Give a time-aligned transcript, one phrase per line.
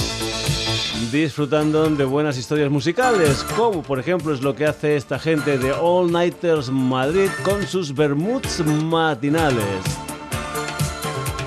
[1.13, 5.73] disfrutando de buenas historias musicales, como por ejemplo es lo que hace esta gente de
[5.73, 9.85] All Nighters Madrid con sus bermuds matinales.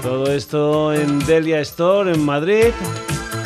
[0.03, 2.67] Todo esto en Delia Store en Madrid.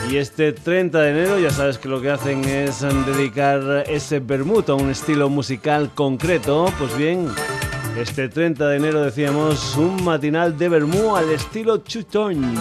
[0.10, 4.70] Y este 30 de enero ya sabes que lo que hacen es dedicar ese bermud
[4.70, 6.66] a un estilo musical concreto.
[6.78, 7.30] Pues bien,
[7.98, 12.56] este 30 de enero decíamos un matinal de Bermú al estilo chutón.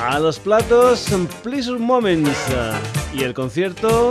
[0.00, 1.06] A los platos,
[1.42, 2.38] Pleasure Moments
[3.14, 4.10] y el concierto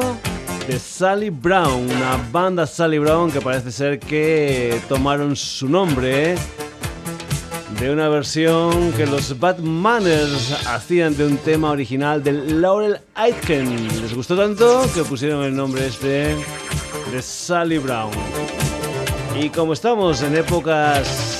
[0.67, 6.35] de Sally Brown, una banda Sally Brown que parece ser que tomaron su nombre
[7.79, 14.01] de una versión que los Bad Manners hacían de un tema original de Laurel Aitken.
[14.01, 16.35] Les gustó tanto que pusieron el nombre este
[17.15, 18.11] de Sally Brown.
[19.39, 21.39] Y como estamos en épocas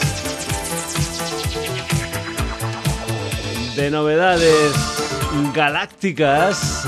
[3.76, 4.74] de novedades
[5.54, 6.86] galácticas,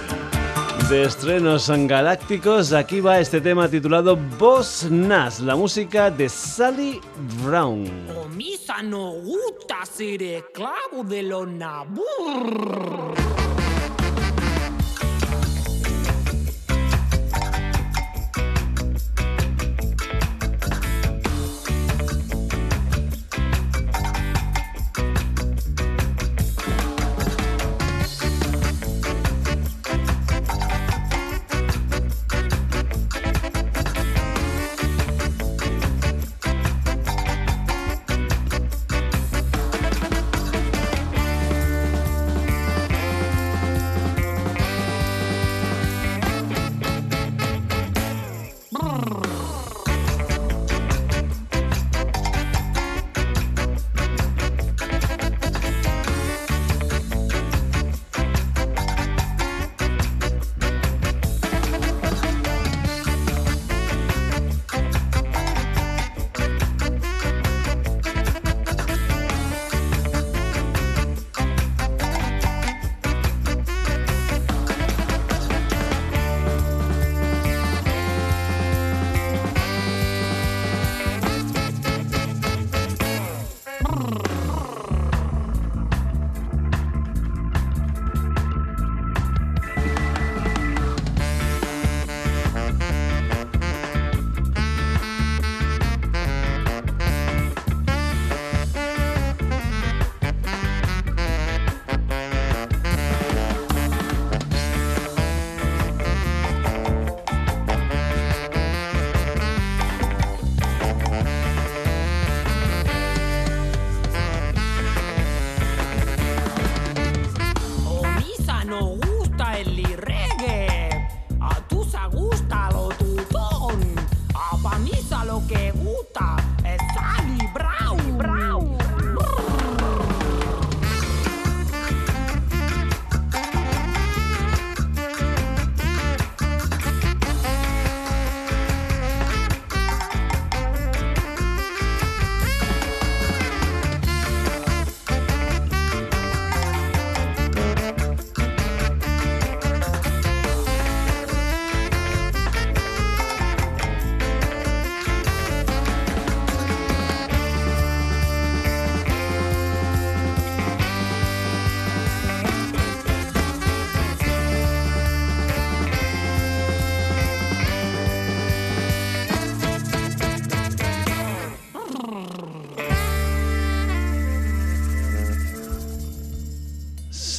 [0.90, 7.00] de estrenos galácticos, aquí va este tema titulado Boss Nas, la música de Sally
[7.42, 7.90] Brown.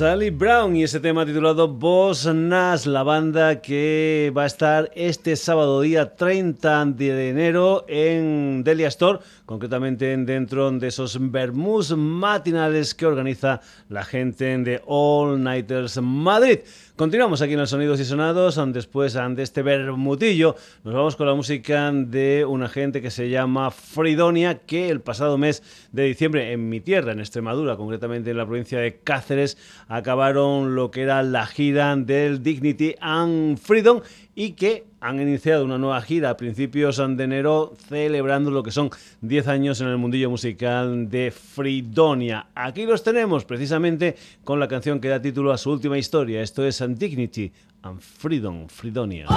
[0.06, 5.36] Sally Brown y ese tema titulado Boss Nas, la banda que va a estar este
[5.36, 9.18] sábado día 30 de enero en Delia Store,
[9.48, 16.60] concretamente dentro de esos Bermus matinales que organiza la gente de All Nighters Madrid.
[16.96, 18.58] Continuamos aquí en los Sonidos y Sonados.
[18.72, 20.56] Después de este bermutillo,
[20.86, 25.38] nos vamos con la música de una gente que se llama Fridonia, que el pasado
[25.38, 25.62] mes
[25.92, 29.58] de diciembre en mi tierra, en Extremadura, concretamente en la provincia de Cáceres,
[29.90, 34.00] acabaron lo que era la gira del Dignity and Freedom
[34.34, 38.90] y que han iniciado una nueva gira a principios de enero celebrando lo que son
[39.22, 42.48] 10 años en el mundillo musical de Fridonia.
[42.56, 46.42] Aquí los tenemos precisamente con la canción que da título a su última historia.
[46.42, 47.52] Esto es Dignity
[47.84, 49.28] and Freedom, Fridonia.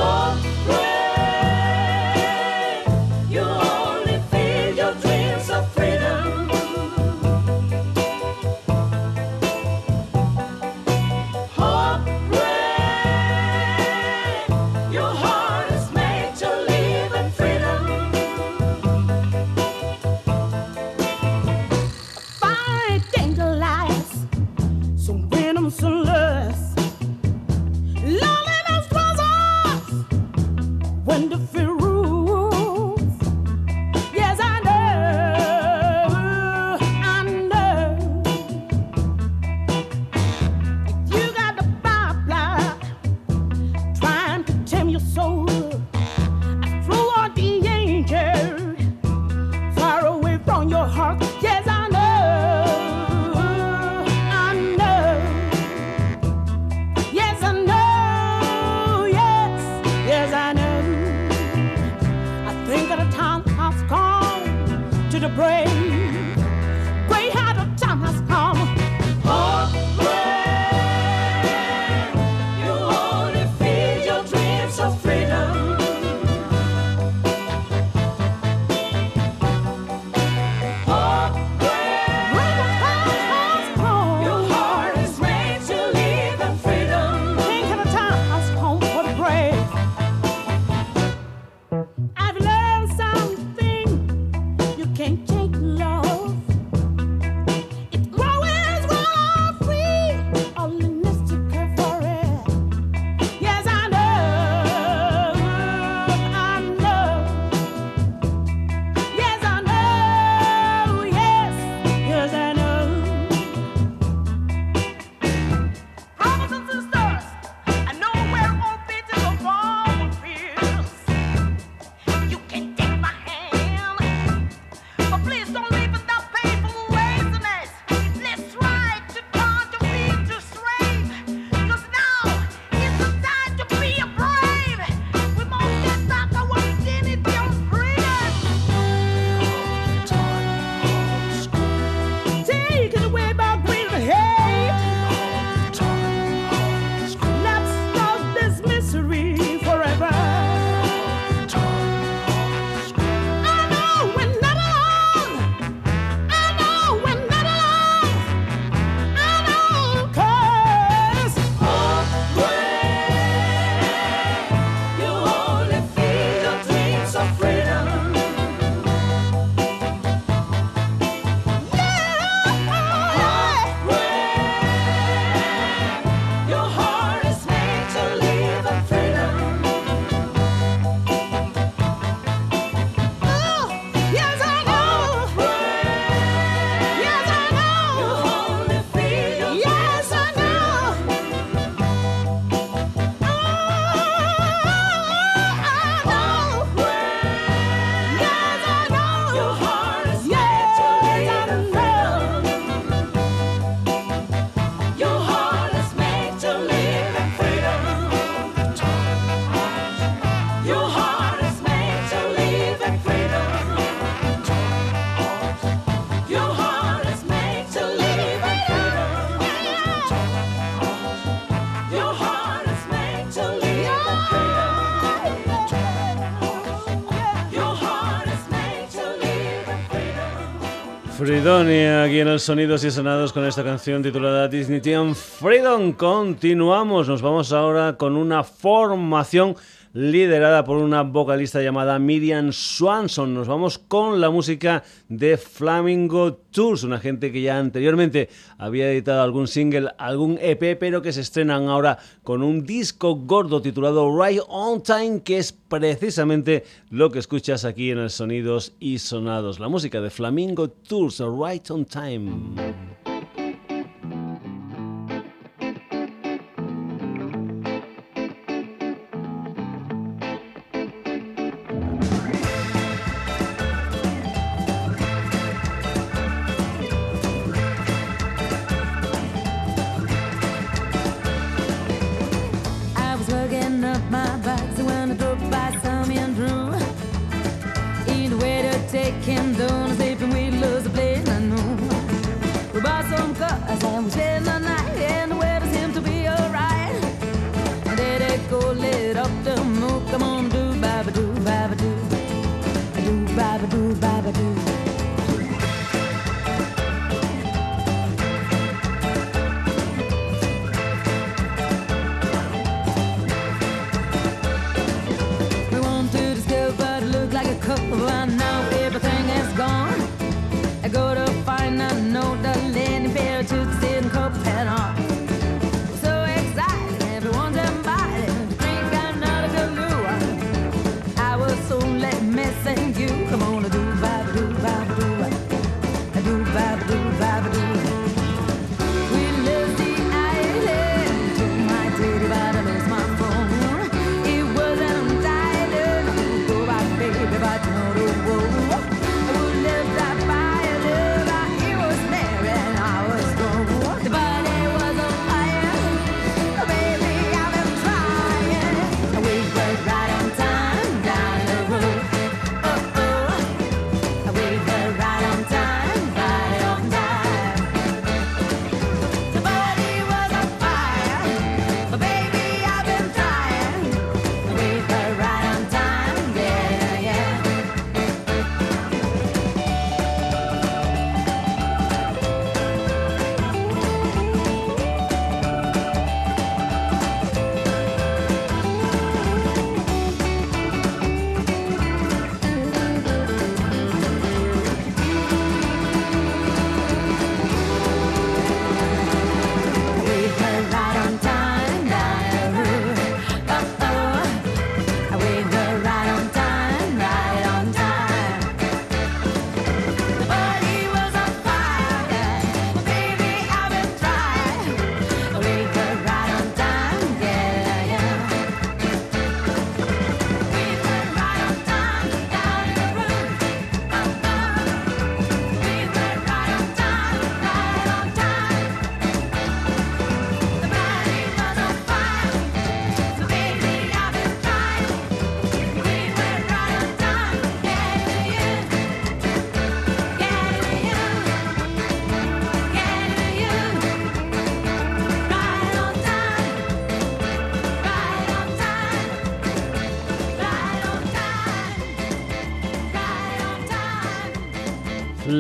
[231.18, 234.80] Fridonia, aquí en el Sonidos y Sonados con esta canción titulada Disney
[235.16, 235.92] Freedom.
[235.94, 239.56] Continuamos, nos vamos ahora con una formación
[239.92, 243.34] liderada por una vocalista llamada Miriam Swanson.
[243.34, 248.28] Nos vamos con la música de Flamingo Tours, una gente que ya anteriormente
[248.58, 253.62] había editado algún single, algún EP, pero que se estrenan ahora con un disco gordo
[253.62, 258.98] titulado Right on Time, que es precisamente lo que escuchas aquí en el Sonidos y
[258.98, 259.60] Sonados.
[259.60, 262.97] La música de Flamingo Tours, Right on Time.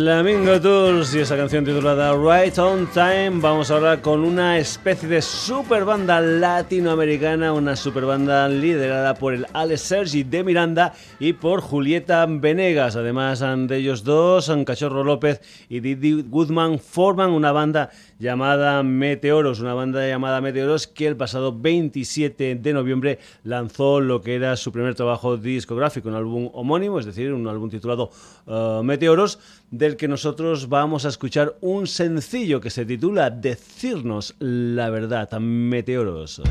[0.08, 3.40] Flamingo Tours y esa canción titulada Right on Time.
[3.42, 9.34] Vamos a hablar con una especie de super banda latinoamericana, una super banda liderada por
[9.34, 12.96] el Alex Sergi de Miranda y por Julieta Venegas.
[12.96, 19.74] Además de ellos dos, Cachorro López y Didi Goodman forman una banda llamada Meteoros, una
[19.74, 24.94] banda llamada Meteoros que el pasado 27 de noviembre lanzó lo que era su primer
[24.94, 28.10] trabajo discográfico, un álbum homónimo, es decir, un álbum titulado
[28.46, 29.38] uh, Meteoros,
[29.70, 36.42] del que nosotros vamos a escuchar un sencillo que se titula Decirnos la verdad, Meteoros.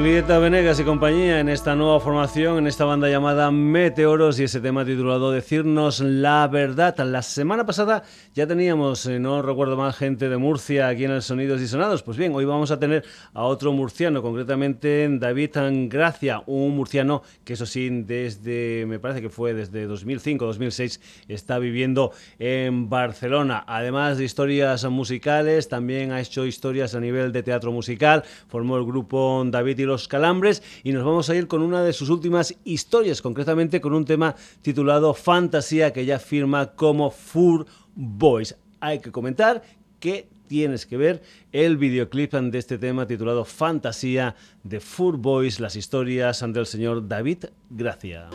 [0.00, 4.58] Julieta Venegas y compañía en esta nueva formación, en esta banda llamada Meteoros y ese
[4.58, 6.96] tema titulado Decirnos la verdad.
[7.00, 11.20] La semana pasada ya teníamos, eh, no recuerdo más, gente de Murcia aquí en el
[11.20, 12.02] Sonidos y Sonados.
[12.02, 15.50] Pues bien, hoy vamos a tener a otro murciano, concretamente David
[15.90, 22.12] Gracia, un murciano que eso sí, desde, me parece que fue desde 2005-2006, está viviendo
[22.38, 23.64] en Barcelona.
[23.66, 28.86] Además de historias musicales, también ha hecho historias a nivel de teatro musical, formó el
[28.86, 32.56] grupo David y los Calambres y nos vamos a ir con una de sus últimas
[32.64, 38.56] historias, concretamente con un tema titulado Fantasía que ya firma como Fur Boys.
[38.80, 39.62] Hay que comentar
[39.98, 41.22] que tienes que ver
[41.52, 47.44] el videoclip de este tema titulado Fantasía de Fur Boys, las historias del señor David
[47.68, 48.30] Gracia.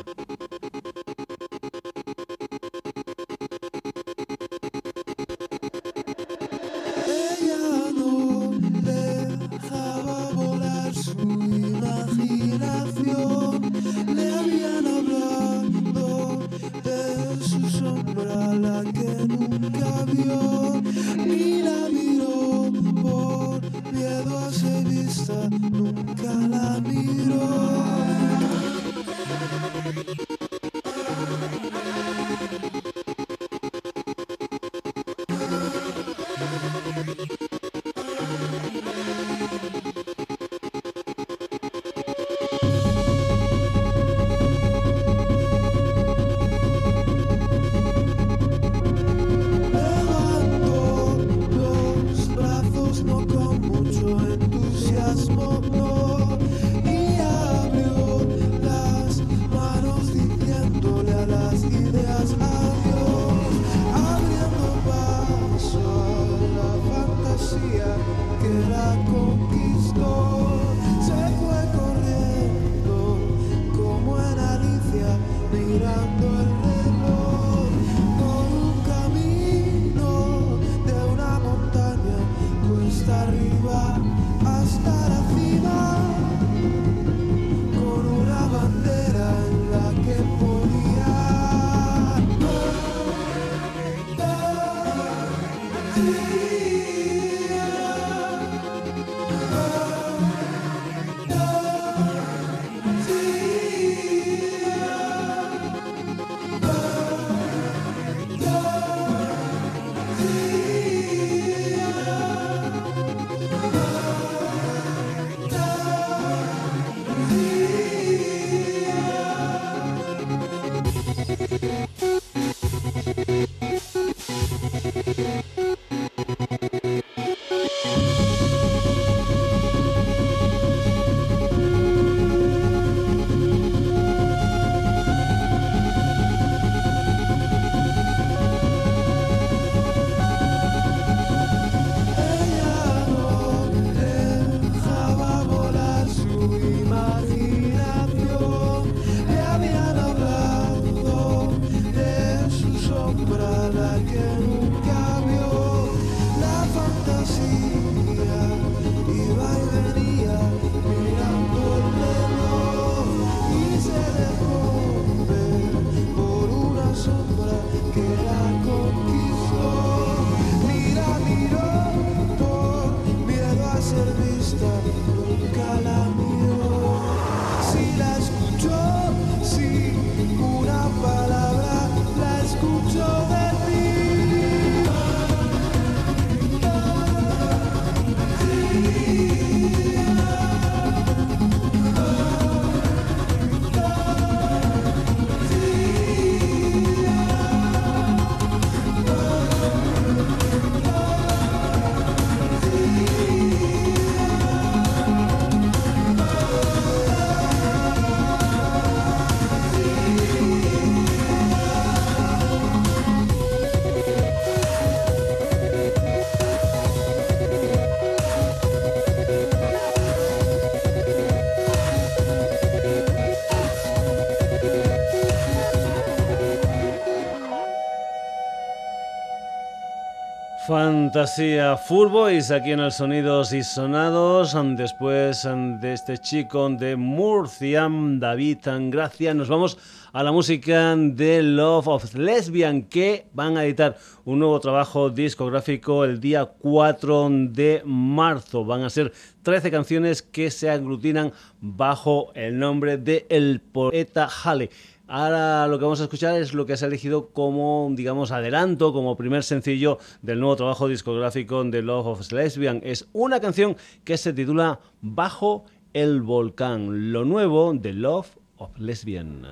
[230.67, 234.57] Fantasía Full Boys aquí en el Sonidos y Sonados.
[234.75, 235.47] Después
[235.81, 239.77] de este chico de Murcia, David Gracia, nos vamos
[240.11, 246.03] a la música de Love of Lesbian que van a editar un nuevo trabajo discográfico
[246.03, 248.65] el día 4 de marzo.
[248.65, 254.71] Van a ser 13 canciones que se aglutinan bajo el nombre de El Poeta Hale.
[255.07, 258.91] Ahora lo que vamos a escuchar es lo que se ha elegido como, digamos, adelanto,
[258.91, 262.81] como primer sencillo del nuevo trabajo discográfico de Love of Lesbian.
[262.83, 269.45] Es una canción que se titula Bajo el Volcán, lo nuevo de Love of Lesbian.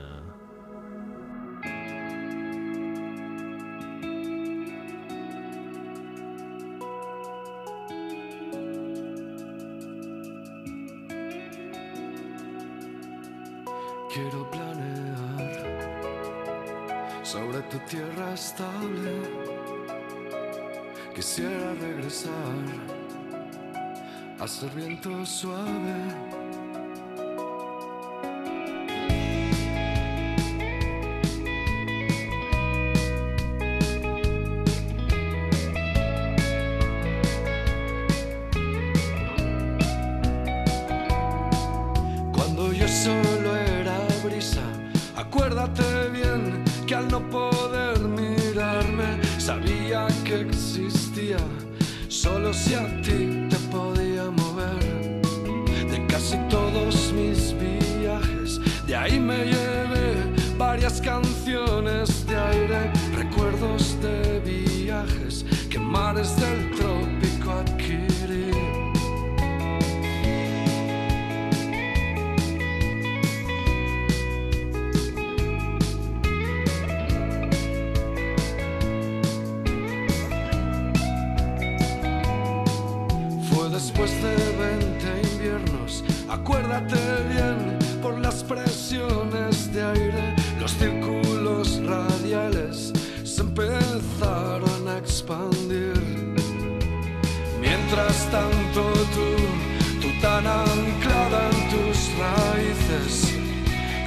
[17.33, 19.15] Sobre tu tierra estable.
[21.15, 22.63] Quisiera regresar
[24.39, 26.42] a ser viento suave.
[47.13, 51.37] No poder mirarme sabía que existía,
[52.07, 55.21] solo si a ti te podía mover.
[55.91, 60.07] De casi todos mis viajes, de ahí me llevé
[60.57, 67.12] varias canciones de aire, recuerdos de viajes que mares del trópico
[86.33, 86.97] Acuérdate
[87.29, 92.91] bien por las presiones de aire, los círculos radiales
[93.23, 95.93] se empezaron a expandir.
[97.61, 98.81] Mientras tanto
[99.13, 99.29] tú,
[100.01, 103.31] tú tan anclada en tus raíces,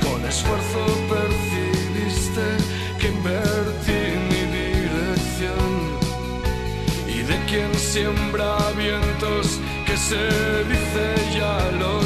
[0.02, 2.46] con esfuerzo percibiste
[2.98, 5.70] que invertí mi dirección
[7.06, 10.24] y de quien siembra vientos que se
[10.64, 12.05] dice ya lo sabes.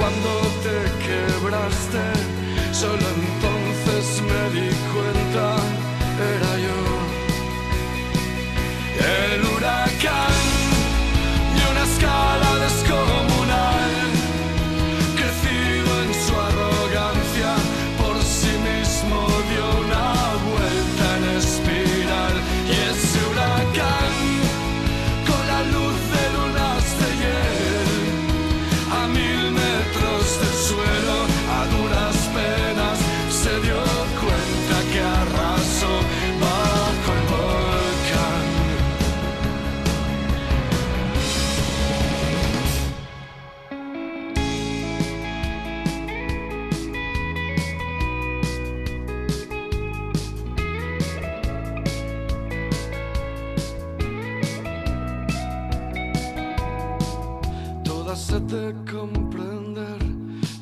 [0.00, 0.30] cuando
[0.64, 2.04] te quebraste,
[2.72, 5.46] solo entonces me di cuenta,
[6.34, 6.80] era yo.
[9.28, 9.89] El huracán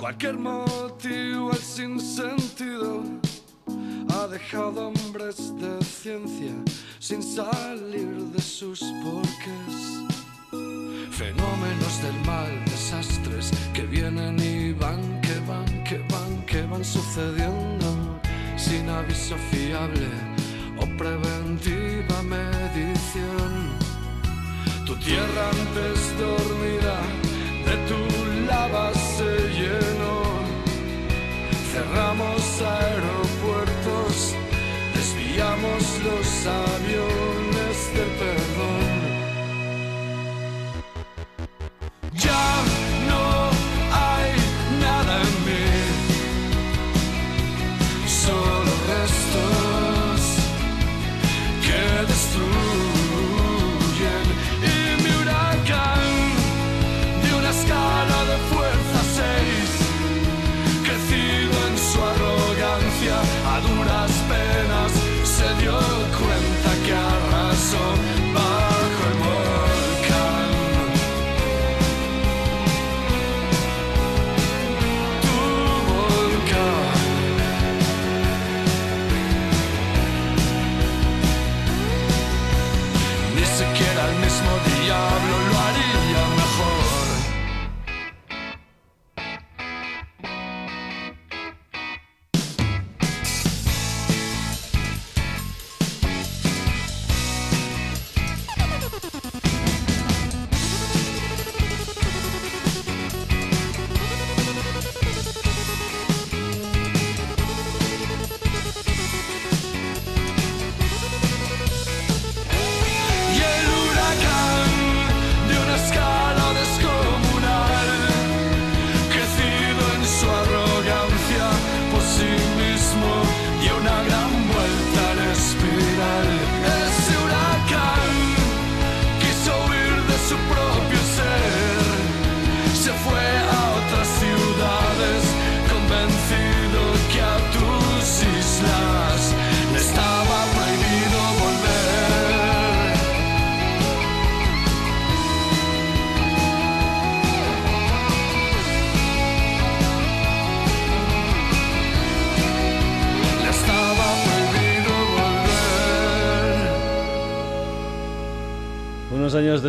[0.09, 3.03] cualquier motivo el sinsentido
[4.15, 6.55] ha dejado hombres de ciencia
[6.99, 9.77] sin salir de sus porqués.
[11.11, 18.19] Fenómenos del mal desastres que vienen y van que van que van que van sucediendo
[18.57, 20.09] sin aviso fiable
[20.79, 23.53] o preventiva medición.
[24.87, 27.28] Tu tierra antes dormida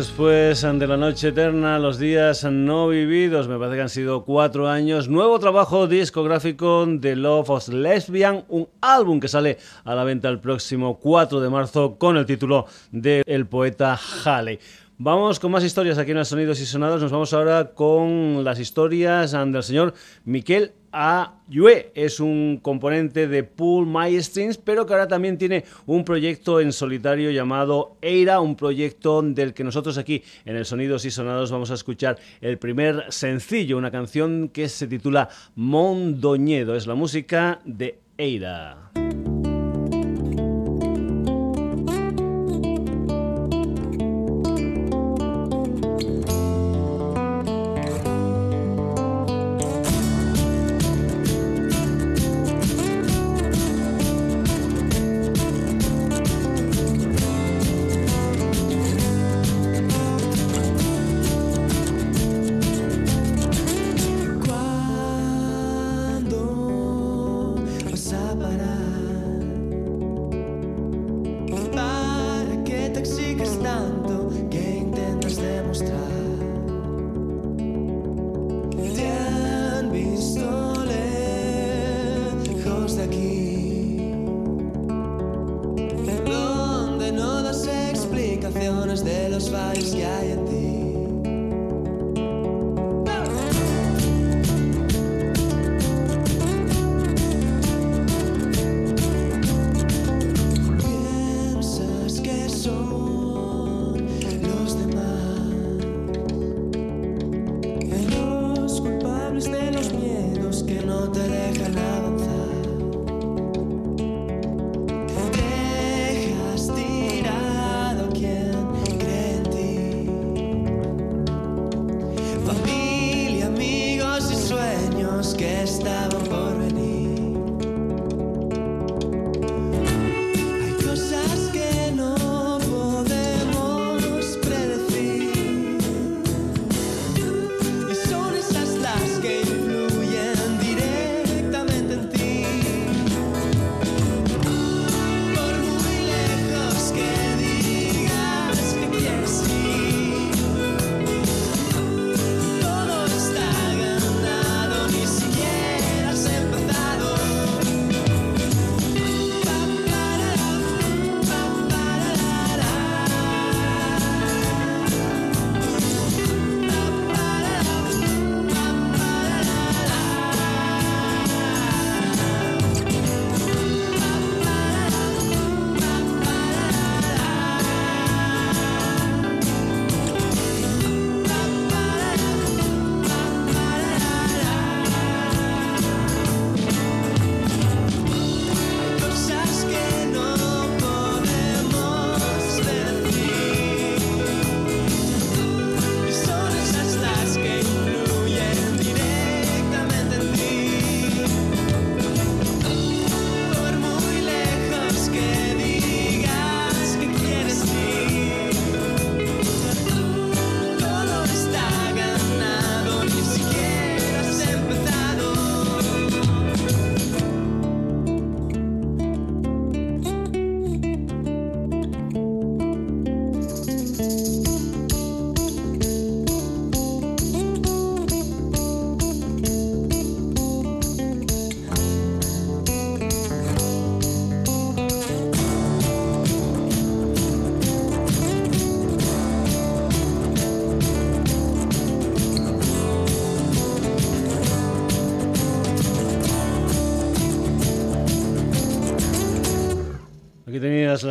[0.00, 4.66] después de la noche eterna, los días no vividos, me parece que han sido cuatro
[4.66, 5.10] años.
[5.10, 10.40] Nuevo trabajo discográfico de Love of Lesbian, un álbum que sale a la venta el
[10.40, 14.58] próximo 4 de marzo con el título de El poeta Halley.
[14.96, 17.02] Vamos con más historias aquí en los Sonidos y Sonados.
[17.02, 19.92] Nos vamos ahora con las historias del señor
[20.24, 21.92] Miquel Ayue.
[21.94, 26.72] Es un componente de Pool My Strings, pero que ahora también tiene un proyecto en
[26.72, 31.70] solitario llamado Eira, un proyecto del que nosotros aquí en el Sonidos y Sonados vamos
[31.70, 36.74] a escuchar el primer sencillo, una canción que se titula Mondoñedo.
[36.74, 38.90] Es la música de Eira.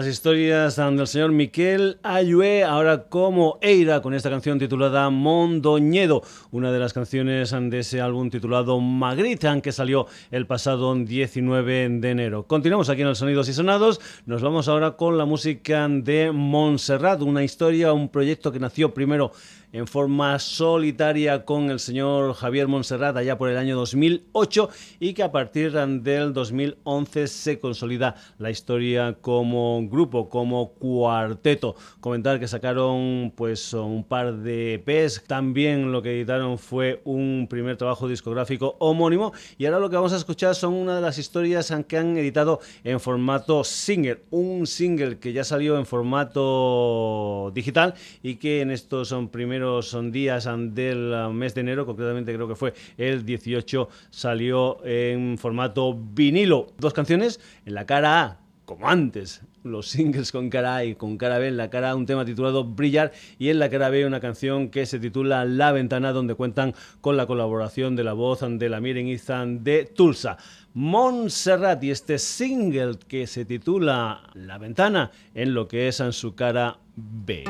[0.09, 6.79] Historias del señor Miquel Ayue, ahora como Eira, con esta canción titulada Mondoñedo, una de
[6.79, 12.47] las canciones de ese álbum titulado Magritte, que salió el pasado 19 de enero.
[12.47, 17.21] Continuamos aquí en el Sonidos y Sonados, nos vamos ahora con la música de Montserrat,
[17.21, 19.31] una historia, un proyecto que nació primero
[19.71, 24.69] en forma solitaria con el señor Javier Montserrat allá por el año 2008
[24.99, 31.75] y que a partir del 2011 se consolida la historia como grupo, como cuarteto.
[31.99, 37.75] Comentar que sacaron pues un par de EPs, también lo que editaron fue un primer
[37.75, 39.33] trabajo discográfico homónimo.
[39.57, 42.59] Y ahora lo que vamos a escuchar son una de las historias que han editado
[42.83, 49.09] en formato single, un single que ya salió en formato digital y que en estos
[49.09, 54.83] son primeros son días del mes de enero, concretamente creo que fue el 18, salió
[54.85, 56.67] en formato vinilo.
[56.77, 61.17] Dos canciones en la cara A, como antes, los singles con cara A y con
[61.17, 61.47] cara B.
[61.47, 64.85] En la cara un tema titulado Brillar y en la cara B una canción que
[64.85, 69.07] se titula La Ventana, donde cuentan con la colaboración de la voz de la Miren
[69.07, 70.37] Izan de Tulsa.
[70.73, 76.35] Montserrat y este single que se titula La Ventana en lo que es en su
[76.35, 77.43] cara B.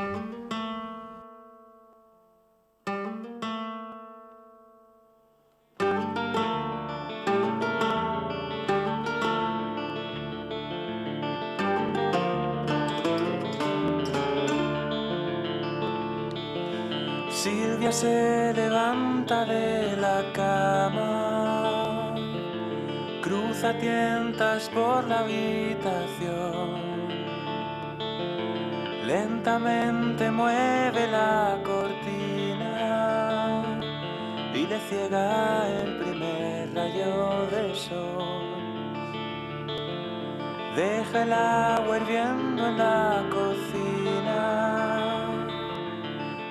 [41.11, 45.25] Deja el agua hirviendo en la cocina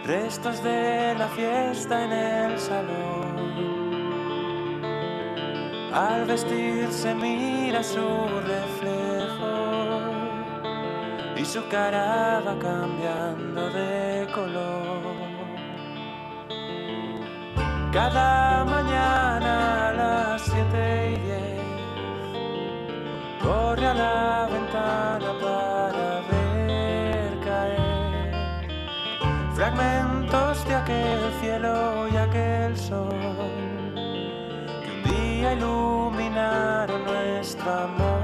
[0.05, 3.37] restos de la fiesta en el salón.
[5.95, 8.01] Al vestirse mira su
[8.49, 9.55] reflejo
[11.37, 15.29] y su cara va cambiando de color.
[17.93, 21.08] Cada mañana a las siete
[23.49, 26.09] corre a la ventana para
[29.55, 33.09] fragmentos de aquel cielo y aquel sol
[34.83, 38.18] que un día iluminaron nuestro amor.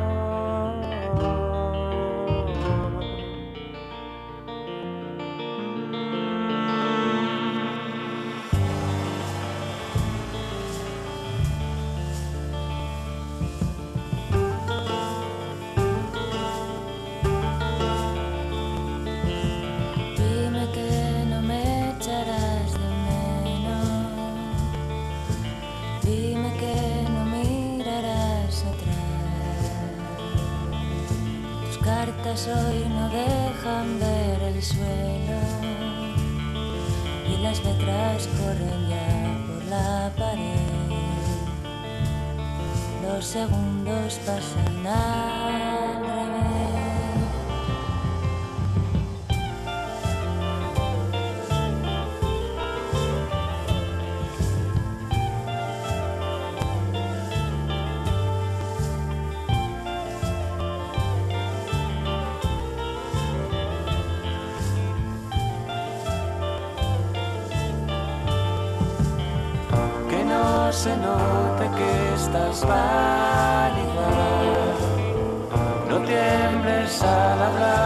[43.25, 46.45] Los segundos pasan al revés.
[70.75, 72.67] se note que estás
[76.07, 77.84] tiembles al hablar,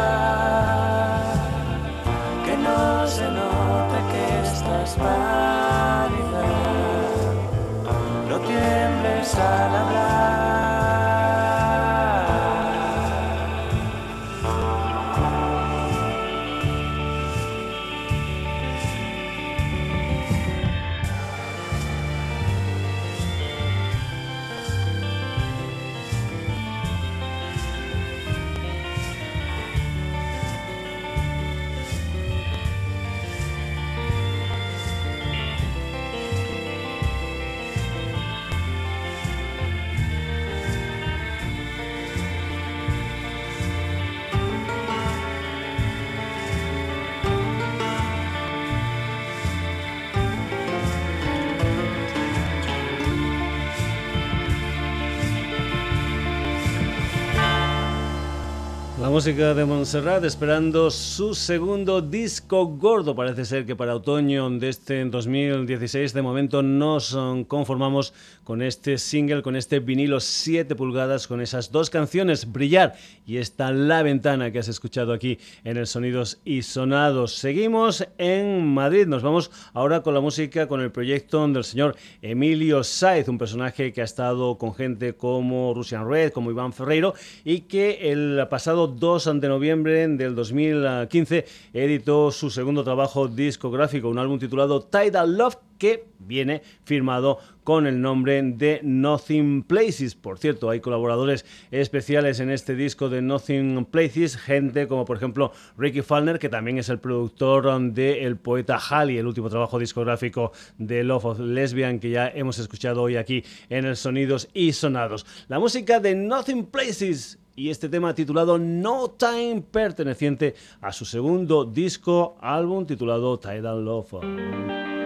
[59.11, 63.15] música de Montserrat esperando su segundo disco gordo.
[63.15, 68.13] Parece ser que para otoño de este 2016 de momento nos conformamos
[68.45, 72.97] con este single, con este vinilo 7 pulgadas, con esas dos canciones, Brillar
[73.27, 77.35] y esta La Ventana que has escuchado aquí en el Sonidos y Sonados.
[77.35, 82.85] Seguimos en Madrid, nos vamos ahora con la música, con el proyecto del señor Emilio
[82.85, 87.61] Saiz, un personaje que ha estado con gente como Russian Red, como Iván Ferreiro y
[87.61, 94.39] que el pasado 2 de noviembre del 2015 editó su segundo trabajo discográfico, un álbum
[94.39, 100.15] titulado Tidal Love que viene firmado con el nombre de Nothing Places.
[100.15, 105.53] Por cierto, hay colaboradores especiales en este disco de Nothing Places, gente como por ejemplo
[105.77, 110.53] Ricky Falner, que también es el productor del el poeta Halley, el último trabajo discográfico
[110.79, 115.27] de Love of Lesbian que ya hemos escuchado hoy aquí en el Sonidos y Sonados.
[115.49, 121.65] La música de Nothing Places y este tema titulado No Time, perteneciente a su segundo
[121.65, 124.98] disco, álbum titulado Tidal Love.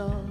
[0.00, 0.29] sun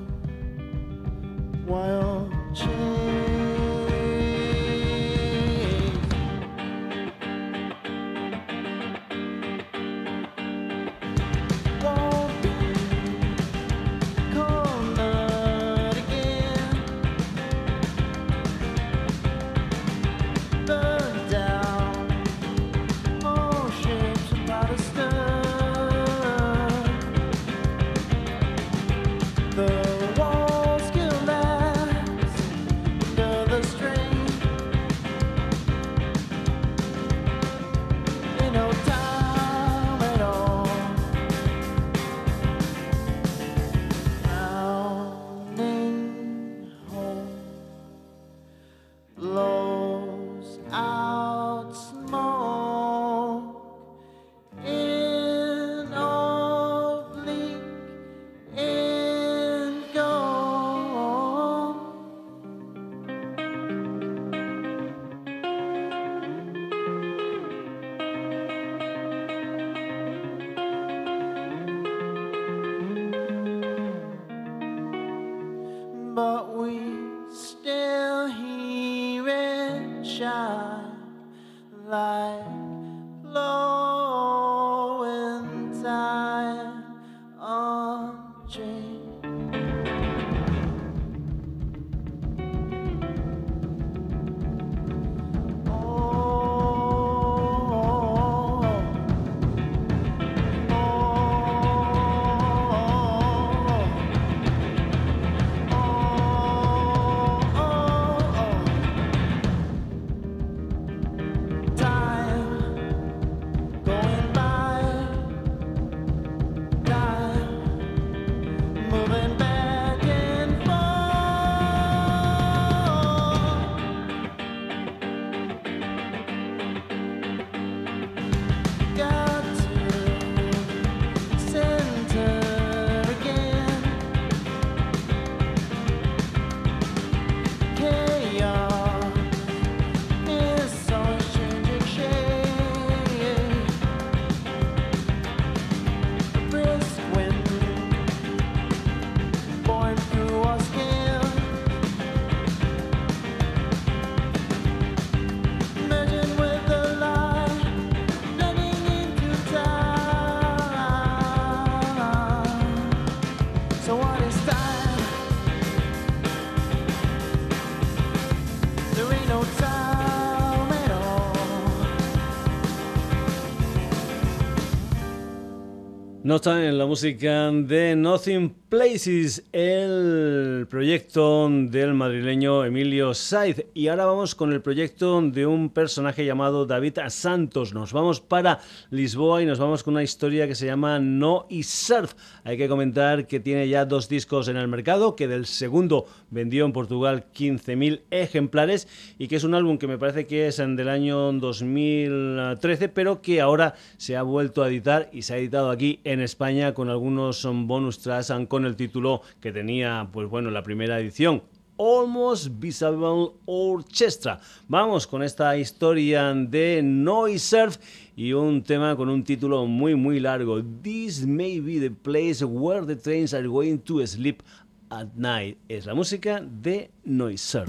[176.30, 180.18] No está en la música de Nothing Places, el
[180.68, 183.66] proyecto del madrileño Emilio Saiz.
[183.74, 187.74] Y ahora vamos con el proyecto de un personaje llamado David Santos.
[187.74, 188.60] Nos vamos para
[188.91, 192.14] Lisboa y nos vamos con una historia que se llama No y Surf.
[192.43, 196.66] Hay que comentar que tiene ya dos discos en el mercado, que del segundo vendió
[196.66, 198.88] en Portugal 15.000 ejemplares
[199.18, 203.41] y que es un álbum que me parece que es del año 2013, pero que
[203.41, 207.45] ahora se ha vuelto a editar y se ha editado aquí en España con algunos
[207.45, 211.41] bonus tracks con el título que tenía, pues bueno, la primera edición.
[211.78, 214.39] Almost Visible Orchestra.
[214.68, 217.78] Vamos con esta historia de Noise Surf
[218.18, 220.62] y un tema con un título muy muy largo.
[220.82, 224.43] This may be the place where the trains are going to sleep
[224.89, 225.58] at night.
[225.70, 227.64] Es la música de Noise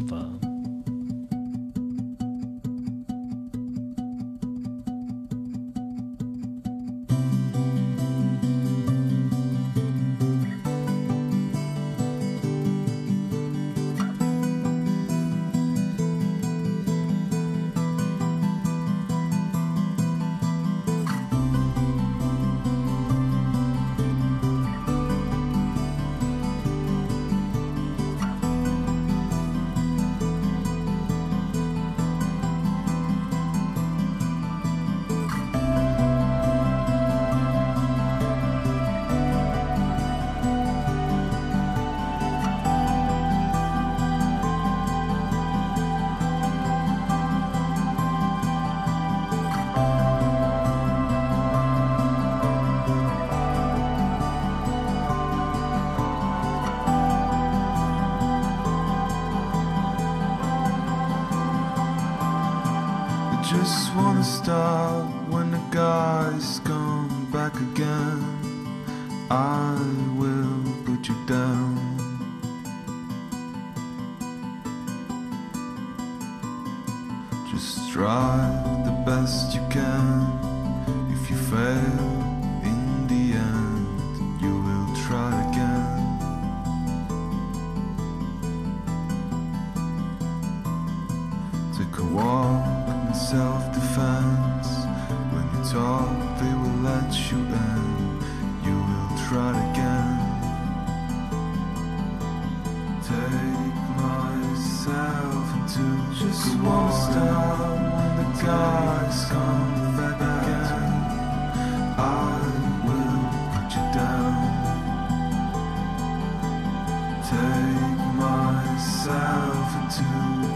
[118.81, 120.05] into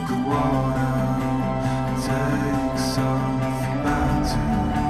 [0.09, 0.95] the water.
[2.01, 4.84] Take something back to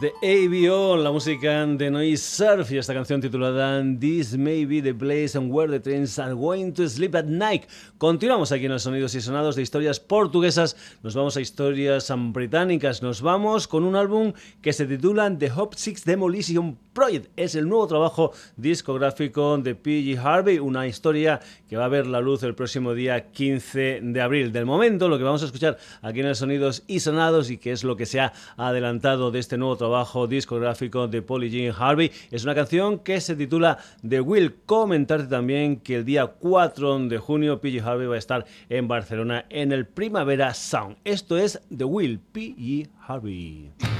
[0.00, 4.94] de ABO, la música de Noise Surf y esta canción titulada This May Be the
[4.94, 7.66] Place and Where the Trains Are Going to Sleep at Night.
[7.98, 13.02] Continuamos aquí en los sonidos y sonados de historias portuguesas, nos vamos a historias británicas,
[13.02, 17.30] nos vamos con un álbum que se titula The Hop Six Demolition Project.
[17.36, 21.40] Es el nuevo trabajo discográfico de PG Harvey, una historia
[21.70, 24.52] que va a ver la luz el próximo día 15 de abril.
[24.52, 27.72] Del momento, lo que vamos a escuchar aquí en los sonidos y sonados y que
[27.72, 32.12] es lo que se ha adelantado de este nuevo trabajo discográfico de Polly Jean Harvey.
[32.30, 34.54] Es una canción que se titula The Will.
[34.66, 39.46] Comentarte también que el día 4 de junio PG Harvey va a estar en Barcelona
[39.48, 40.96] en el Primavera Sound.
[41.04, 43.95] Esto es The Will, PG Harvey.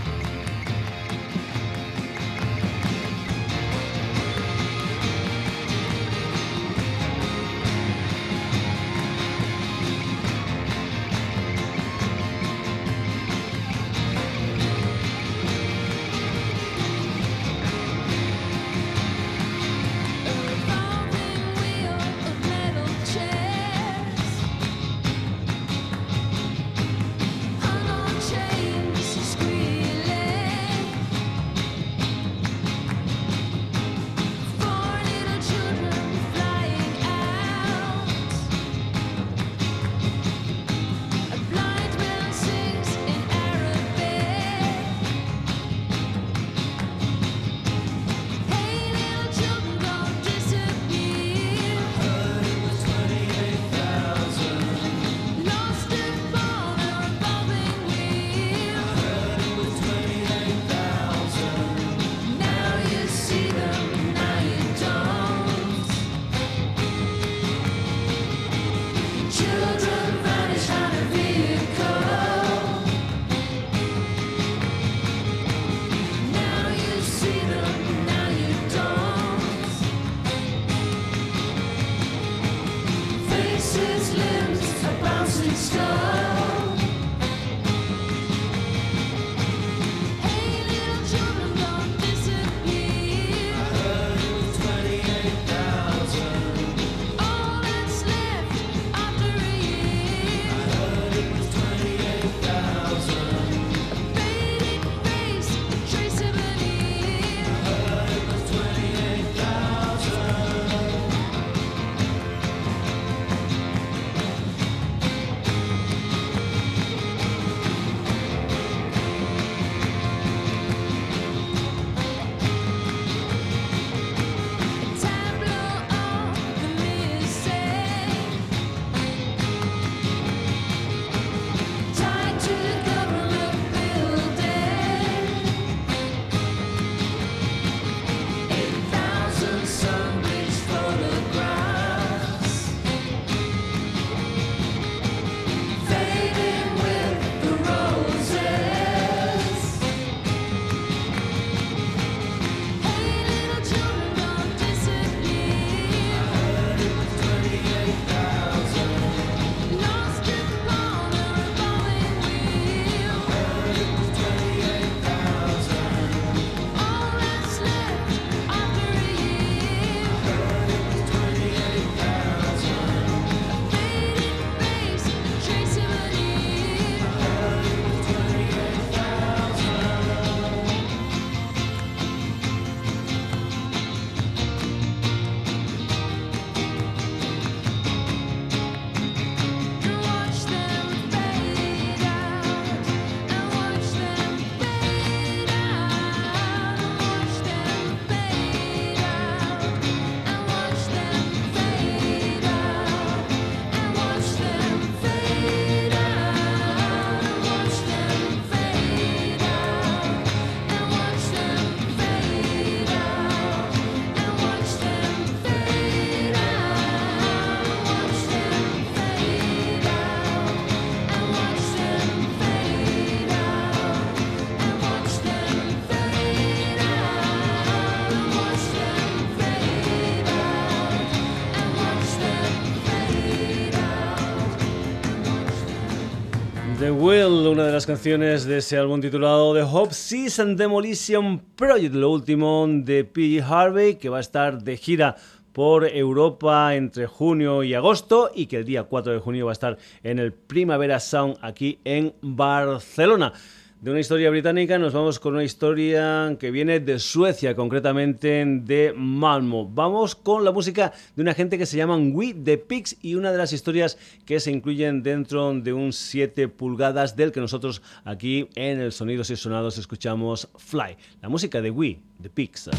[237.56, 242.10] Una de las canciones de ese álbum titulado The Hope Seas and Demolition Project, lo
[242.10, 243.42] último de P.G.
[243.42, 245.16] Harvey, que va a estar de gira
[245.54, 249.54] por Europa entre junio y agosto y que el día 4 de junio va a
[249.54, 253.32] estar en el Primavera Sound aquí en Barcelona
[253.80, 258.94] de una historia británica nos vamos con una historia que viene de Suecia, concretamente de
[258.96, 259.68] Malmo.
[259.68, 263.32] Vamos con la música de una gente que se llaman We the Pigs y una
[263.32, 268.48] de las historias que se incluyen dentro de un 7 pulgadas del que nosotros aquí
[268.54, 270.96] en el Sonidos y Sonados escuchamos Fly.
[271.20, 272.70] La música de We the Pigs.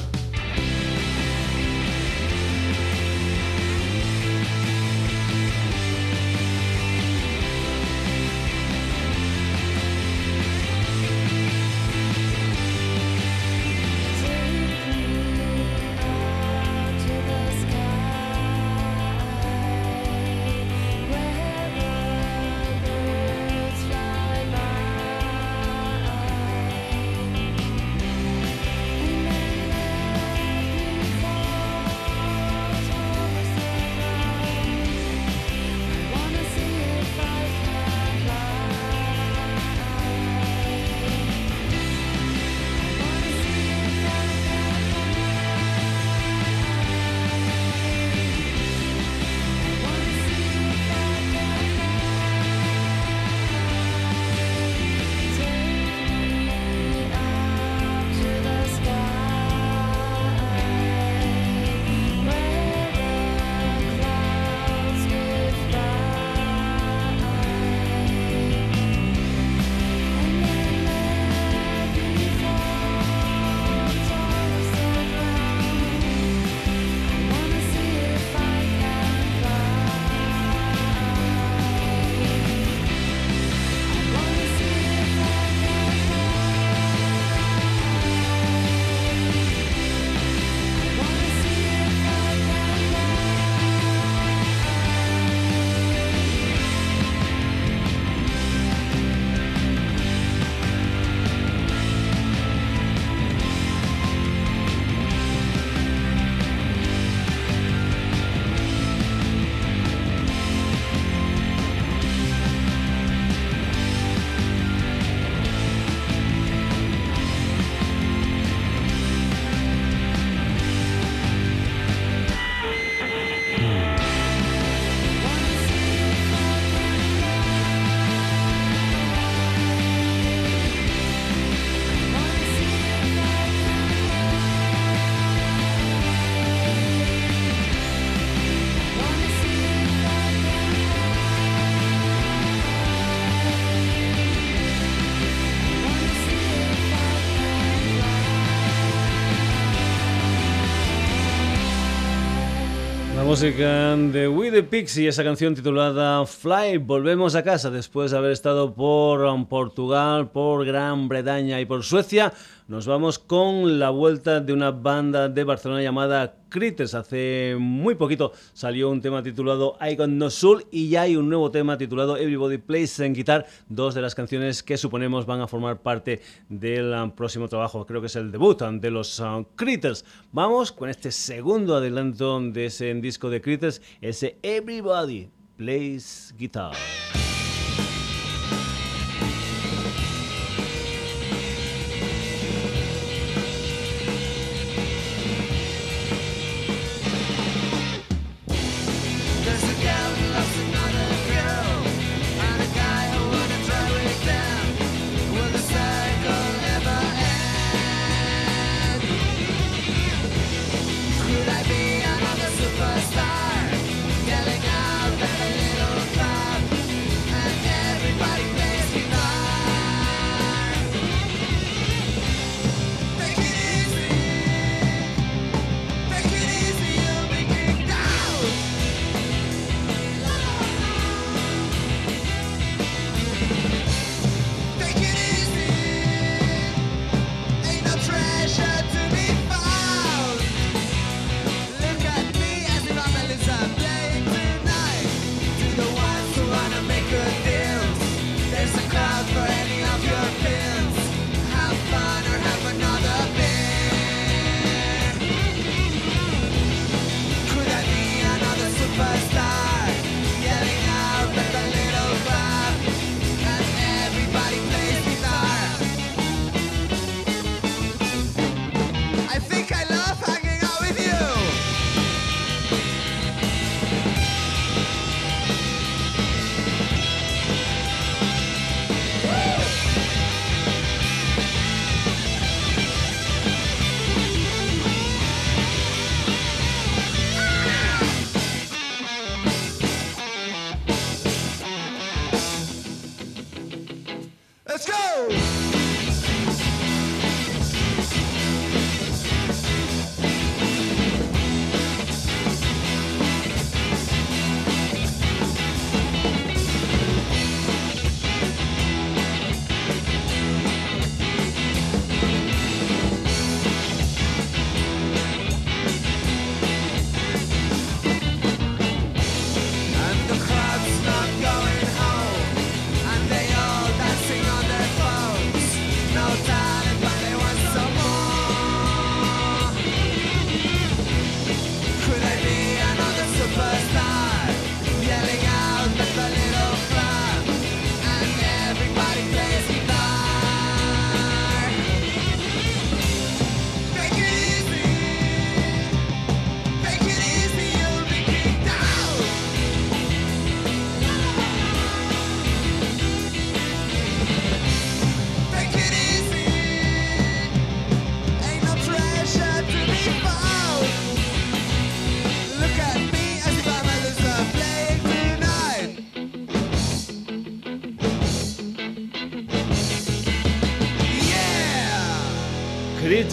[153.38, 156.80] Música de We the Pixie, esa canción titulada Fly.
[156.80, 162.34] Volvemos a casa después de haber estado por Portugal, por Gran Bretaña y por Suecia.
[162.68, 166.95] Nos vamos con la vuelta de una banda de Barcelona llamada Critters.
[166.95, 171.30] Hace muy poquito salió un tema titulado I Got No Soul y ya hay un
[171.30, 175.47] nuevo tema titulado Everybody Plays en Guitar, dos de las canciones que suponemos van a
[175.47, 179.45] formar parte del um, próximo trabajo, creo que es el debut um, de los um,
[179.55, 180.03] Critters.
[180.34, 186.74] Vamos con este segundo adelanto de ese disco de Critters, ese Everybody Plays Guitar.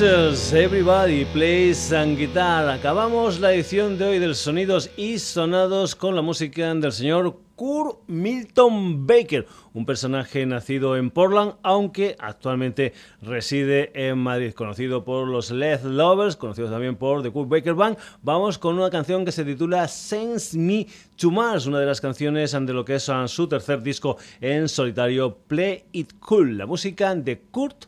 [0.04, 2.68] Everybody Plays some Guitar.
[2.68, 8.00] Acabamos la edición de hoy del Sonidos y Sonados con la música del señor Kurt
[8.06, 12.92] Milton Baker, un personaje nacido en Portland, aunque actualmente
[13.22, 17.96] reside en Madrid, conocido por los Led Lovers, conocido también por The Kurt Baker Band.
[18.20, 20.86] Vamos con una canción que se titula Sense Me
[21.16, 25.38] to Mars, una de las canciones de lo que es su tercer disco en solitario,
[25.46, 27.86] Play It Cool, la música de Kurt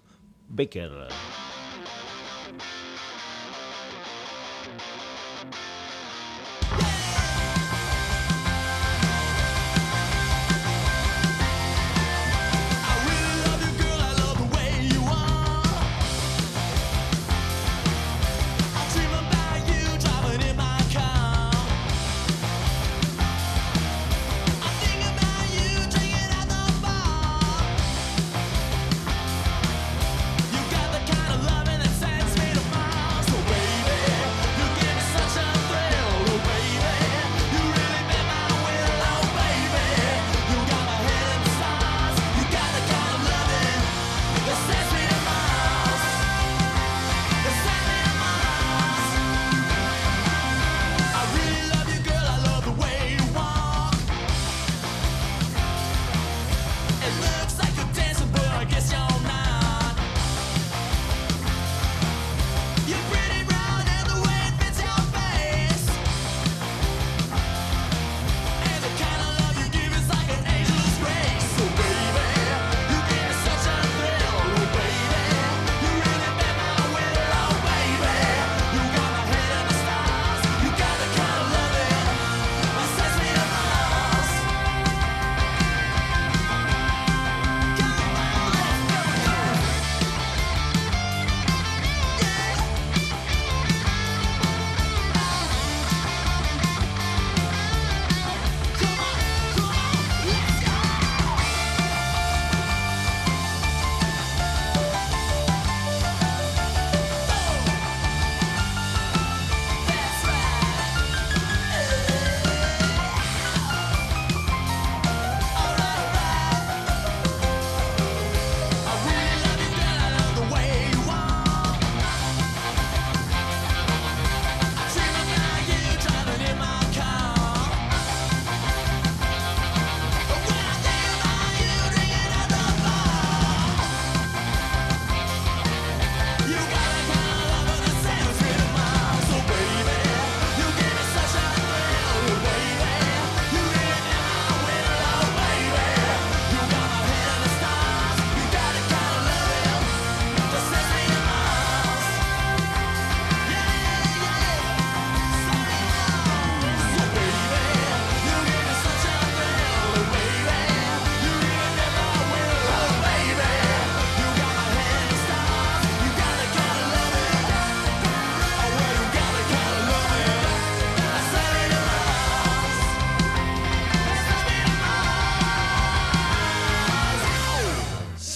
[0.49, 1.09] Baker.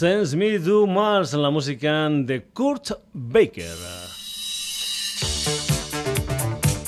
[0.00, 3.76] Sense Me Do Mars, la música de Kurt Baker.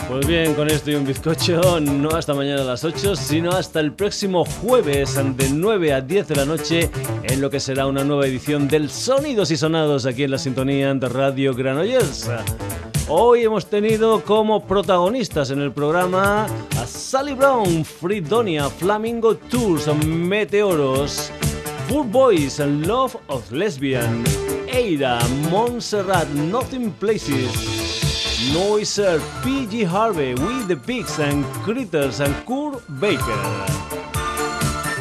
[0.08, 3.80] Pues bien, con esto y un bizcocho, no hasta mañana a las 8, sino hasta
[3.80, 6.90] el próximo jueves de 9 a 10 de la noche
[7.24, 10.94] en lo que será una nueva edición del Sonidos y Sonados aquí en la sintonía
[10.94, 12.30] de Radio Granollers.
[13.08, 21.30] Hoy hemos tenido como protagonistas en el programa a Sally Brown, Fridonia, Flamingo Tours, Meteoros,
[21.92, 24.24] Full Boys and Love of Lesbian,
[24.66, 25.20] Eira,
[25.50, 27.52] Montserrat, Nothing Places,
[28.54, 33.36] Noiser, PG Harvey, We the Pigs and Critters and Kurt Baker.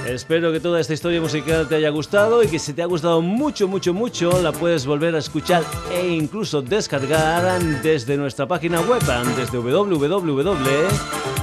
[0.06, 3.22] Espero que toda esta historia musical te haya gustado y que si te ha gustado
[3.22, 5.64] mucho, mucho, mucho, la puedes volver a escuchar
[5.94, 9.02] e incluso descargar desde nuestra página web,
[9.38, 9.60] desde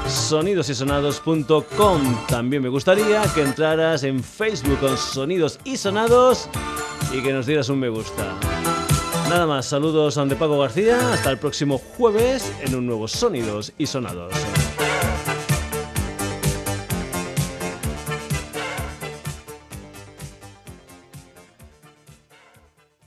[0.09, 2.27] www.sonidosysonados.com.
[2.27, 6.49] También me gustaría que entraras en Facebook con Sonidos y Sonados
[7.13, 8.35] y que nos dieras un me gusta.
[9.29, 13.73] Nada más, saludos a de Paco García, hasta el próximo jueves en un nuevo Sonidos
[13.77, 14.33] y Sonados.